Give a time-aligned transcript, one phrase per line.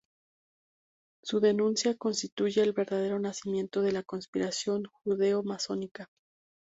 [1.23, 6.07] Su denuncia constituye el verdadero nacimiento de la "conspiración Judeo-Masónica".